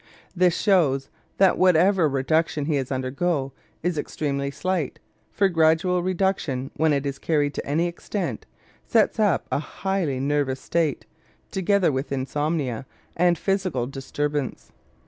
This 0.35 0.57
shows 0.57 1.09
that 1.37 1.59
whatever 1.59 2.09
reduction 2.09 2.65
he 2.65 2.73
has 2.77 2.91
undergone 2.91 3.51
is 3.83 3.99
extremely 3.99 4.49
slight; 4.49 4.99
for 5.31 5.47
gradual 5.47 6.01
reduction, 6.01 6.71
when 6.75 6.91
it 6.91 7.05
is 7.05 7.19
carried 7.19 7.53
to 7.53 7.65
any 7.67 7.85
extent, 7.85 8.47
sets 8.83 9.19
up 9.19 9.45
a 9.51 9.59
highly 9.59 10.19
nervous 10.19 10.59
state, 10.59 11.05
together 11.51 11.91
with 11.91 12.11
insomnia 12.11 12.87
and 13.15 13.37
physical 13.37 13.85
disturbance. 13.85 14.71